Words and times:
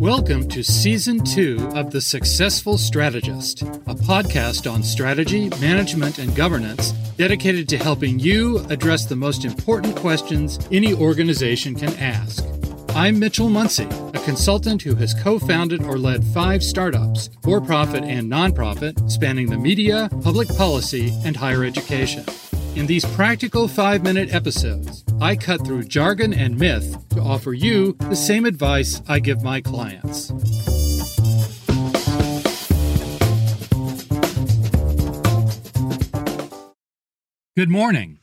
Welcome 0.00 0.48
to 0.48 0.64
Season 0.64 1.22
2 1.22 1.72
of 1.74 1.90
The 1.90 2.00
Successful 2.00 2.78
Strategist, 2.78 3.60
a 3.60 3.94
podcast 3.94 4.72
on 4.72 4.82
strategy, 4.82 5.50
management, 5.60 6.18
and 6.18 6.34
governance 6.34 6.92
dedicated 7.18 7.68
to 7.68 7.76
helping 7.76 8.18
you 8.18 8.60
address 8.70 9.04
the 9.04 9.16
most 9.16 9.44
important 9.44 9.94
questions 9.96 10.58
any 10.72 10.94
organization 10.94 11.74
can 11.74 11.94
ask. 11.98 12.42
I'm 12.94 13.18
Mitchell 13.18 13.48
Muncy, 13.48 13.86
a 14.14 14.24
consultant 14.24 14.80
who 14.80 14.94
has 14.94 15.12
co 15.12 15.38
founded 15.38 15.82
or 15.82 15.98
led 15.98 16.24
five 16.24 16.62
startups, 16.62 17.28
for 17.42 17.60
profit 17.60 18.02
and 18.02 18.32
nonprofit, 18.32 19.10
spanning 19.10 19.50
the 19.50 19.58
media, 19.58 20.08
public 20.22 20.48
policy, 20.48 21.12
and 21.26 21.36
higher 21.36 21.62
education. 21.62 22.24
In 22.76 22.86
these 22.86 23.04
practical 23.04 23.66
five 23.66 24.04
minute 24.04 24.32
episodes, 24.32 25.04
I 25.20 25.34
cut 25.34 25.66
through 25.66 25.84
jargon 25.84 26.32
and 26.32 26.56
myth 26.56 26.96
to 27.10 27.20
offer 27.20 27.52
you 27.52 27.96
the 27.98 28.14
same 28.14 28.44
advice 28.44 29.02
I 29.08 29.18
give 29.18 29.42
my 29.42 29.60
clients. 29.60 30.30
Good 37.56 37.68
morning. 37.68 38.20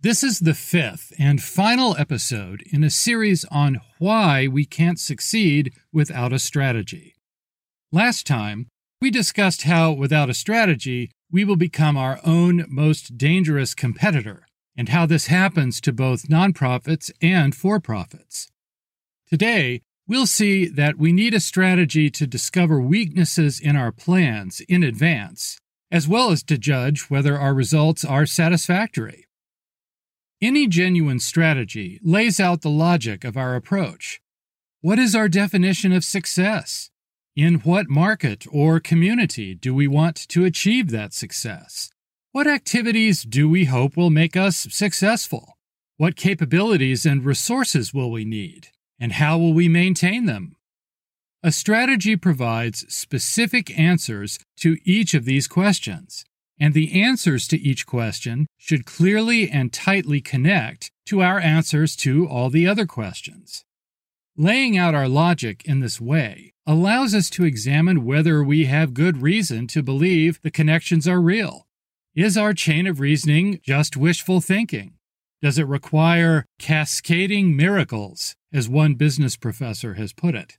This 0.00 0.24
is 0.24 0.40
the 0.40 0.54
fifth 0.54 1.12
and 1.18 1.42
final 1.42 1.94
episode 1.98 2.64
in 2.72 2.82
a 2.82 2.90
series 2.90 3.44
on 3.50 3.78
why 3.98 4.48
we 4.48 4.64
can't 4.64 4.98
succeed 4.98 5.74
without 5.92 6.32
a 6.32 6.38
strategy. 6.38 7.14
Last 7.92 8.26
time, 8.26 8.68
we 9.02 9.10
discussed 9.10 9.62
how, 9.62 9.92
without 9.92 10.30
a 10.30 10.34
strategy, 10.34 11.10
we 11.32 11.44
will 11.44 11.56
become 11.56 11.96
our 11.96 12.20
own 12.24 12.66
most 12.68 13.16
dangerous 13.16 13.74
competitor, 13.74 14.46
and 14.76 14.90
how 14.90 15.06
this 15.06 15.26
happens 15.26 15.80
to 15.80 15.92
both 15.92 16.28
nonprofits 16.28 17.10
and 17.22 17.54
for 17.54 17.80
profits. 17.80 18.50
Today, 19.26 19.80
we'll 20.06 20.26
see 20.26 20.66
that 20.68 20.98
we 20.98 21.10
need 21.10 21.32
a 21.32 21.40
strategy 21.40 22.10
to 22.10 22.26
discover 22.26 22.80
weaknesses 22.80 23.58
in 23.58 23.76
our 23.76 23.90
plans 23.90 24.60
in 24.68 24.82
advance, 24.82 25.58
as 25.90 26.06
well 26.06 26.30
as 26.30 26.42
to 26.42 26.58
judge 26.58 27.08
whether 27.08 27.38
our 27.38 27.54
results 27.54 28.04
are 28.04 28.26
satisfactory. 28.26 29.24
Any 30.42 30.66
genuine 30.66 31.20
strategy 31.20 31.98
lays 32.02 32.38
out 32.40 32.60
the 32.60 32.70
logic 32.70 33.24
of 33.24 33.36
our 33.36 33.54
approach. 33.54 34.20
What 34.80 34.98
is 34.98 35.14
our 35.14 35.28
definition 35.28 35.92
of 35.92 36.04
success? 36.04 36.90
In 37.34 37.60
what 37.60 37.88
market 37.88 38.44
or 38.52 38.78
community 38.78 39.54
do 39.54 39.74
we 39.74 39.88
want 39.88 40.16
to 40.28 40.44
achieve 40.44 40.90
that 40.90 41.14
success? 41.14 41.88
What 42.32 42.46
activities 42.46 43.22
do 43.22 43.48
we 43.48 43.64
hope 43.64 43.96
will 43.96 44.10
make 44.10 44.36
us 44.36 44.66
successful? 44.68 45.56
What 45.96 46.14
capabilities 46.14 47.06
and 47.06 47.24
resources 47.24 47.94
will 47.94 48.10
we 48.10 48.26
need? 48.26 48.68
And 49.00 49.12
how 49.12 49.38
will 49.38 49.54
we 49.54 49.66
maintain 49.66 50.26
them? 50.26 50.56
A 51.42 51.52
strategy 51.52 52.16
provides 52.16 52.84
specific 52.94 53.78
answers 53.78 54.38
to 54.58 54.76
each 54.84 55.14
of 55.14 55.24
these 55.24 55.48
questions, 55.48 56.26
and 56.60 56.74
the 56.74 57.02
answers 57.02 57.48
to 57.48 57.58
each 57.58 57.86
question 57.86 58.46
should 58.58 58.84
clearly 58.84 59.48
and 59.48 59.72
tightly 59.72 60.20
connect 60.20 60.90
to 61.06 61.22
our 61.22 61.40
answers 61.40 61.96
to 61.96 62.28
all 62.28 62.50
the 62.50 62.66
other 62.66 62.84
questions. 62.84 63.64
Laying 64.38 64.78
out 64.78 64.94
our 64.94 65.08
logic 65.08 65.62
in 65.66 65.80
this 65.80 66.00
way 66.00 66.54
allows 66.66 67.14
us 67.14 67.28
to 67.28 67.44
examine 67.44 68.02
whether 68.02 68.42
we 68.42 68.64
have 68.64 68.94
good 68.94 69.20
reason 69.20 69.66
to 69.66 69.82
believe 69.82 70.40
the 70.40 70.50
connections 70.50 71.06
are 71.06 71.20
real. 71.20 71.66
Is 72.14 72.38
our 72.38 72.54
chain 72.54 72.86
of 72.86 72.98
reasoning 72.98 73.60
just 73.62 73.94
wishful 73.94 74.40
thinking? 74.40 74.94
Does 75.42 75.58
it 75.58 75.66
require 75.66 76.46
cascading 76.58 77.54
miracles, 77.54 78.34
as 78.50 78.70
one 78.70 78.94
business 78.94 79.36
professor 79.36 79.94
has 79.94 80.14
put 80.14 80.34
it? 80.34 80.56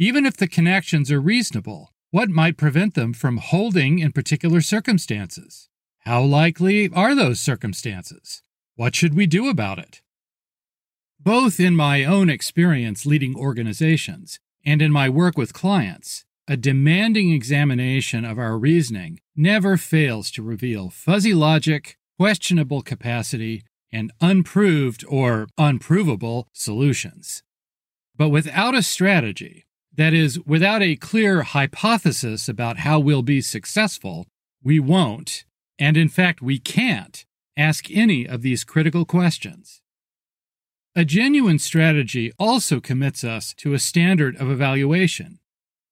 Even 0.00 0.26
if 0.26 0.36
the 0.36 0.48
connections 0.48 1.12
are 1.12 1.20
reasonable, 1.20 1.92
what 2.10 2.28
might 2.28 2.56
prevent 2.56 2.94
them 2.94 3.12
from 3.12 3.36
holding 3.36 4.00
in 4.00 4.10
particular 4.10 4.60
circumstances? 4.60 5.68
How 6.00 6.20
likely 6.20 6.88
are 6.92 7.14
those 7.14 7.38
circumstances? 7.38 8.42
What 8.74 8.96
should 8.96 9.14
we 9.14 9.26
do 9.26 9.48
about 9.48 9.78
it? 9.78 10.02
Both 11.20 11.58
in 11.58 11.74
my 11.74 12.04
own 12.04 12.30
experience 12.30 13.04
leading 13.04 13.34
organizations 13.34 14.38
and 14.64 14.80
in 14.80 14.92
my 14.92 15.08
work 15.08 15.36
with 15.36 15.52
clients, 15.52 16.24
a 16.46 16.56
demanding 16.56 17.32
examination 17.32 18.24
of 18.24 18.38
our 18.38 18.56
reasoning 18.56 19.20
never 19.34 19.76
fails 19.76 20.30
to 20.30 20.42
reveal 20.42 20.90
fuzzy 20.90 21.34
logic, 21.34 21.98
questionable 22.18 22.82
capacity, 22.82 23.64
and 23.90 24.12
unproved 24.20 25.04
or 25.08 25.48
unprovable 25.58 26.48
solutions. 26.52 27.42
But 28.16 28.28
without 28.28 28.74
a 28.74 28.82
strategy, 28.82 29.66
that 29.94 30.14
is, 30.14 30.38
without 30.46 30.82
a 30.82 30.96
clear 30.96 31.42
hypothesis 31.42 32.48
about 32.48 32.78
how 32.78 33.00
we'll 33.00 33.22
be 33.22 33.40
successful, 33.40 34.26
we 34.62 34.78
won't, 34.78 35.44
and 35.78 35.96
in 35.96 36.08
fact, 36.08 36.40
we 36.40 36.58
can't, 36.60 37.24
ask 37.56 37.90
any 37.90 38.26
of 38.26 38.42
these 38.42 38.62
critical 38.62 39.04
questions. 39.04 39.82
A 40.98 41.04
genuine 41.04 41.60
strategy 41.60 42.32
also 42.40 42.80
commits 42.80 43.22
us 43.22 43.54
to 43.58 43.72
a 43.72 43.78
standard 43.78 44.34
of 44.34 44.50
evaluation. 44.50 45.38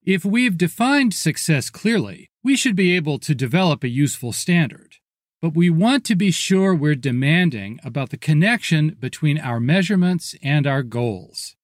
If 0.02 0.24
we've 0.24 0.58
defined 0.58 1.14
success 1.14 1.70
clearly, 1.70 2.28
we 2.42 2.56
should 2.56 2.74
be 2.74 2.96
able 2.96 3.20
to 3.20 3.32
develop 3.32 3.84
a 3.84 3.88
useful 3.88 4.32
standard. 4.32 4.96
But 5.40 5.54
we 5.54 5.70
want 5.70 6.04
to 6.06 6.16
be 6.16 6.32
sure 6.32 6.74
we're 6.74 6.96
demanding 6.96 7.78
about 7.84 8.10
the 8.10 8.16
connection 8.16 8.96
between 8.98 9.38
our 9.38 9.60
measurements 9.60 10.34
and 10.42 10.66
our 10.66 10.82
goals. 10.82 11.54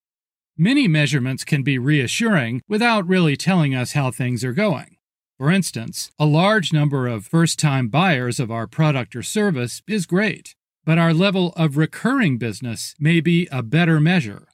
Many 0.56 0.86
measurements 0.86 1.42
can 1.42 1.64
be 1.64 1.78
reassuring 1.78 2.62
without 2.69 3.08
really 3.08 3.36
telling 3.36 3.75
us 3.75 3.94
how 3.94 4.12
things 4.12 4.44
are 4.44 4.52
going. 4.52 4.98
For 5.36 5.50
instance, 5.50 6.12
a 6.16 6.26
large 6.26 6.72
number 6.72 7.08
of 7.08 7.26
first 7.26 7.58
time 7.58 7.88
buyers 7.88 8.38
of 8.38 8.52
our 8.52 8.69
product 8.69 9.16
or 9.16 9.25
service 9.25 9.82
is 9.88 10.06
great 10.06 10.54
but 10.84 10.98
our 10.98 11.15
level 11.15 11.53
of 11.56 11.76
recurring 11.76 12.38
business 12.38 12.94
may 12.98 13.20
be 13.20 13.48
a 13.50 13.62
better 13.62 14.00
measure. 14.00 14.48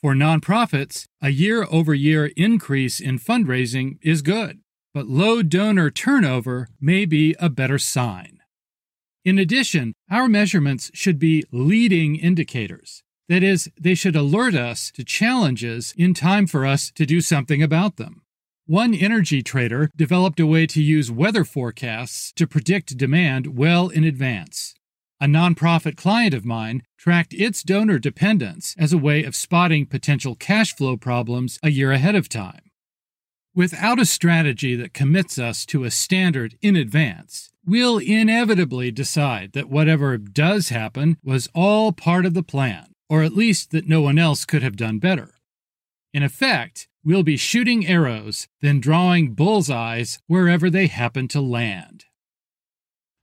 For 0.00 0.14
nonprofits, 0.14 1.06
a 1.20 1.30
year 1.30 1.66
over 1.70 1.92
year 1.92 2.26
increase 2.36 3.00
in 3.00 3.18
fundraising 3.18 3.98
is 4.00 4.22
good, 4.22 4.60
but 4.94 5.08
low 5.08 5.42
donor 5.42 5.90
turnover 5.90 6.68
may 6.80 7.04
be 7.04 7.34
a 7.40 7.50
better 7.50 7.78
sign. 7.78 8.38
In 9.24 9.38
addition, 9.38 9.94
our 10.10 10.28
measurements 10.28 10.90
should 10.94 11.18
be 11.18 11.44
leading 11.52 12.16
indicators. 12.16 13.02
That 13.28 13.42
is, 13.42 13.70
they 13.78 13.94
should 13.94 14.16
alert 14.16 14.54
us 14.54 14.90
to 14.92 15.04
challenges 15.04 15.92
in 15.98 16.14
time 16.14 16.46
for 16.46 16.64
us 16.64 16.90
to 16.92 17.04
do 17.04 17.20
something 17.20 17.62
about 17.62 17.96
them. 17.96 18.22
One 18.64 18.94
energy 18.94 19.42
trader 19.42 19.90
developed 19.96 20.40
a 20.40 20.46
way 20.46 20.66
to 20.68 20.82
use 20.82 21.10
weather 21.10 21.44
forecasts 21.44 22.32
to 22.36 22.46
predict 22.46 22.96
demand 22.96 23.58
well 23.58 23.88
in 23.88 24.04
advance. 24.04 24.74
A 25.20 25.26
nonprofit 25.26 25.96
client 25.96 26.32
of 26.32 26.44
mine 26.44 26.84
tracked 26.96 27.34
its 27.34 27.64
donor 27.64 27.98
dependence 27.98 28.76
as 28.78 28.92
a 28.92 28.98
way 28.98 29.24
of 29.24 29.34
spotting 29.34 29.84
potential 29.84 30.36
cash 30.36 30.76
flow 30.76 30.96
problems 30.96 31.58
a 31.60 31.70
year 31.70 31.90
ahead 31.90 32.14
of 32.14 32.28
time. 32.28 32.70
Without 33.52 33.98
a 33.98 34.06
strategy 34.06 34.76
that 34.76 34.94
commits 34.94 35.36
us 35.36 35.66
to 35.66 35.82
a 35.82 35.90
standard 35.90 36.56
in 36.62 36.76
advance, 36.76 37.50
we'll 37.66 37.98
inevitably 37.98 38.92
decide 38.92 39.50
that 39.54 39.68
whatever 39.68 40.16
does 40.18 40.68
happen 40.68 41.16
was 41.24 41.48
all 41.52 41.90
part 41.90 42.24
of 42.24 42.34
the 42.34 42.44
plan, 42.44 42.86
or 43.08 43.24
at 43.24 43.34
least 43.34 43.72
that 43.72 43.88
no 43.88 44.00
one 44.00 44.20
else 44.20 44.44
could 44.44 44.62
have 44.62 44.76
done 44.76 45.00
better. 45.00 45.34
In 46.14 46.22
effect, 46.22 46.86
we'll 47.04 47.24
be 47.24 47.36
shooting 47.36 47.84
arrows, 47.88 48.46
then 48.62 48.78
drawing 48.78 49.34
bullseyes 49.34 50.20
wherever 50.28 50.70
they 50.70 50.86
happen 50.86 51.26
to 51.28 51.40
land. 51.40 52.04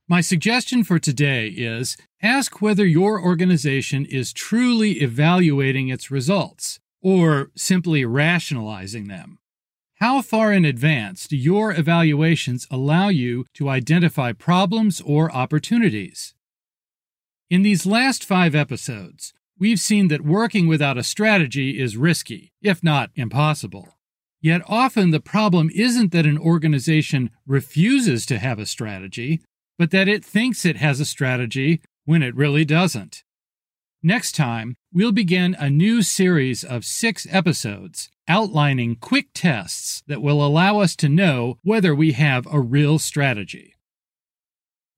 My 0.08 0.20
suggestion 0.20 0.84
for 0.84 1.00
today 1.00 1.48
is 1.48 1.96
ask 2.22 2.62
whether 2.62 2.86
your 2.86 3.20
organization 3.20 4.04
is 4.06 4.32
truly 4.32 5.02
evaluating 5.02 5.88
its 5.88 6.12
results 6.12 6.78
or 7.02 7.50
simply 7.56 8.04
rationalizing 8.04 9.08
them. 9.08 9.38
How 9.96 10.22
far 10.22 10.52
in 10.52 10.64
advance 10.64 11.26
do 11.26 11.36
your 11.36 11.72
evaluations 11.72 12.68
allow 12.70 13.08
you 13.08 13.46
to 13.54 13.68
identify 13.68 14.30
problems 14.32 15.00
or 15.00 15.34
opportunities? 15.34 16.34
In 17.50 17.62
these 17.62 17.84
last 17.84 18.24
five 18.24 18.54
episodes, 18.54 19.32
we've 19.58 19.80
seen 19.80 20.06
that 20.08 20.20
working 20.20 20.68
without 20.68 20.96
a 20.96 21.02
strategy 21.02 21.80
is 21.80 21.96
risky, 21.96 22.52
if 22.62 22.80
not 22.80 23.10
impossible. 23.16 23.94
Yet 24.40 24.62
often 24.68 25.10
the 25.10 25.18
problem 25.18 25.68
isn't 25.74 26.12
that 26.12 26.26
an 26.26 26.38
organization 26.38 27.30
refuses 27.44 28.24
to 28.26 28.38
have 28.38 28.60
a 28.60 28.66
strategy, 28.66 29.40
but 29.78 29.90
that 29.90 30.08
it 30.08 30.24
thinks 30.24 30.64
it 30.64 30.76
has 30.76 31.00
a 31.00 31.04
strategy 31.04 31.80
when 32.04 32.22
it 32.22 32.34
really 32.34 32.64
doesn't. 32.64 33.22
Next 34.02 34.32
time, 34.32 34.76
we'll 34.92 35.12
begin 35.12 35.56
a 35.58 35.68
new 35.68 36.02
series 36.02 36.62
of 36.62 36.84
six 36.84 37.26
episodes 37.30 38.08
outlining 38.28 38.96
quick 38.96 39.28
tests 39.34 40.02
that 40.06 40.22
will 40.22 40.44
allow 40.44 40.80
us 40.80 40.96
to 40.96 41.08
know 41.08 41.58
whether 41.62 41.94
we 41.94 42.12
have 42.12 42.46
a 42.50 42.60
real 42.60 42.98
strategy. 42.98 43.74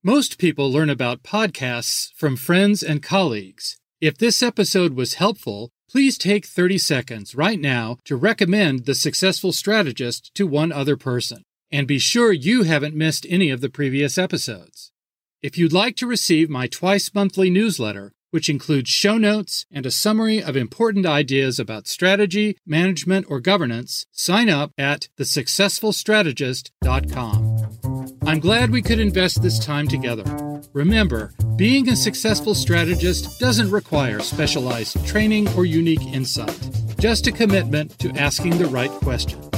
Most 0.03 0.37
people 0.37 0.71
learn 0.71 0.89
about 0.89 1.23
podcasts 1.23 2.11
from 2.15 2.35
friends 2.35 2.81
and 2.81 3.03
colleagues. 3.03 3.77
If 3.99 4.17
this 4.17 4.41
episode 4.41 4.93
was 4.93 5.15
helpful, 5.15 5.71
please 5.89 6.17
take 6.17 6.45
30 6.45 6.77
seconds 6.77 7.35
right 7.35 7.59
now 7.59 7.97
to 8.05 8.15
recommend 8.15 8.85
the 8.85 8.95
successful 8.95 9.51
strategist 9.51 10.33
to 10.35 10.47
one 10.47 10.71
other 10.71 10.95
person. 10.95 11.43
And 11.71 11.87
be 11.87 11.99
sure 11.99 12.31
you 12.31 12.63
haven't 12.63 12.95
missed 12.95 13.27
any 13.29 13.51
of 13.51 13.61
the 13.61 13.69
previous 13.69 14.17
episodes. 14.17 14.91
If 15.41 15.57
you'd 15.57 15.71
like 15.71 15.95
to 15.97 16.07
receive 16.07 16.49
my 16.49 16.67
twice 16.67 17.13
monthly 17.13 17.49
newsletter, 17.49 18.11
which 18.31 18.49
includes 18.49 18.89
show 18.89 19.17
notes 19.17 19.65
and 19.71 19.85
a 19.85 19.91
summary 19.91 20.41
of 20.41 20.57
important 20.57 21.05
ideas 21.05 21.59
about 21.59 21.87
strategy, 21.87 22.57
management, 22.65 23.27
or 23.29 23.39
governance, 23.39 24.05
sign 24.11 24.49
up 24.49 24.71
at 24.77 25.07
thesuccessfulstrategist.com. 25.17 28.17
I'm 28.25 28.39
glad 28.39 28.69
we 28.69 28.81
could 28.81 28.99
invest 28.99 29.41
this 29.41 29.63
time 29.63 29.87
together. 29.87 30.25
Remember, 30.73 31.31
being 31.55 31.87
a 31.89 31.95
successful 31.95 32.53
strategist 32.53 33.39
doesn't 33.39 33.71
require 33.71 34.19
specialized 34.19 35.05
training 35.05 35.47
or 35.55 35.65
unique 35.65 36.01
insight, 36.01 36.69
just 36.99 37.27
a 37.27 37.31
commitment 37.31 37.97
to 37.99 38.11
asking 38.11 38.57
the 38.57 38.67
right 38.67 38.91
questions. 38.91 39.48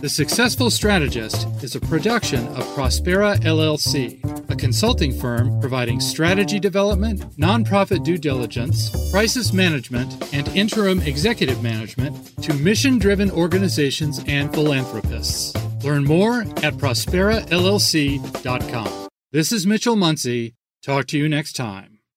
The 0.00 0.10
Successful 0.10 0.70
Strategist 0.70 1.48
is 1.62 1.74
a 1.74 1.80
production 1.80 2.46
of 2.48 2.64
Prospera 2.74 3.38
LLC, 3.38 4.20
a 4.50 4.54
consulting 4.54 5.18
firm 5.18 5.58
providing 5.58 6.00
strategy 6.00 6.60
development, 6.60 7.22
nonprofit 7.38 8.04
due 8.04 8.18
diligence, 8.18 8.90
crisis 9.10 9.54
management, 9.54 10.34
and 10.34 10.46
interim 10.48 11.00
executive 11.00 11.62
management 11.62 12.14
to 12.42 12.52
mission 12.52 12.98
driven 12.98 13.30
organizations 13.30 14.22
and 14.26 14.52
philanthropists. 14.52 15.54
Learn 15.82 16.04
more 16.04 16.42
at 16.62 16.74
prosperallc.com. 16.74 19.08
This 19.32 19.50
is 19.50 19.66
Mitchell 19.66 19.96
Muncy. 19.96 20.52
Talk 20.84 21.06
to 21.06 21.16
you 21.18 21.28
next 21.28 21.54
time. 21.54 21.95